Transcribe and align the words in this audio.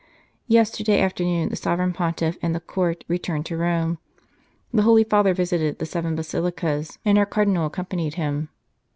Yesterday 0.47 0.99
afternoon 0.99 1.49
the 1.49 1.55
Sovereign 1.55 1.93
Pontiff 1.93 2.39
and 2.41 2.55
the 2.55 2.59
Court 2.59 3.03
returned 3.07 3.45
to 3.45 3.55
Rome, 3.55 3.99
the 4.73 4.81
Holy 4.81 5.03
Father 5.03 5.35
visited 5.35 5.77
the 5.77 5.85
seven 5.85 6.15
basilicas, 6.15 6.97
and 7.05 7.19
our 7.19 7.25
Cardinal 7.27 7.67
accompanied 7.67 8.15
him." 8.15 8.49